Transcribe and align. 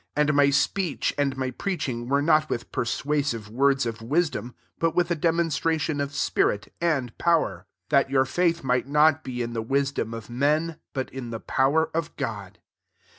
4 0.15 0.23
And 0.23 0.33
my 0.33 0.49
speech, 0.49 1.13
and 1.15 1.37
my 1.37 1.51
preaching, 1.51 2.07
were 2.09 2.23
not 2.23 2.49
with 2.49 2.71
persuasive 2.71 3.49
words 3.51 3.85
of 3.85 4.01
wis 4.01 4.31
dom, 4.31 4.55
but 4.79 4.95
with 4.95 5.11
a 5.11 5.15
demonstration 5.15 6.01
of 6.01 6.15
spirit, 6.15 6.73
and 6.81 7.15
power: 7.19 7.67
5 7.89 7.89
that 7.89 8.09
your 8.09 8.25
faith 8.25 8.63
might 8.63 8.87
not 8.87 9.23
be 9.23 9.43
in 9.43 9.53
the 9.53 9.61
wisdom 9.61 10.15
of 10.15 10.27
men, 10.27 10.79
but 10.93 11.11
in 11.11 11.29
the 11.29 11.39
power 11.39 11.91
of 11.93 12.15
God. 12.15 12.57